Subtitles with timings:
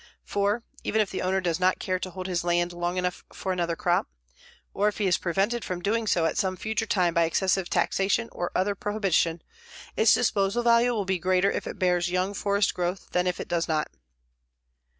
[0.23, 0.63] 4.
[0.83, 3.75] Even if the owner does not care to hold his land long enough for another
[3.75, 4.07] crop,
[4.73, 8.27] or if he is prevented from doing so at some future time by excessive taxation
[8.31, 9.43] or other prohibition,
[9.95, 13.47] its disposal value will be greater if it bears young forest growth than if it
[13.47, 13.91] does not.